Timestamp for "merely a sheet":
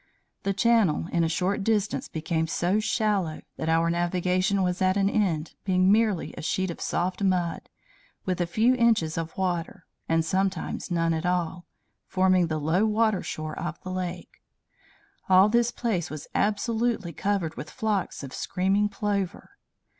5.91-6.71